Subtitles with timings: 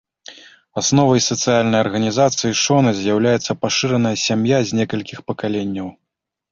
[0.81, 5.87] Асновай сацыяльнай арганізацыі шона з'яўляецца пашыраная сям'я з некалькіх пакаленняў.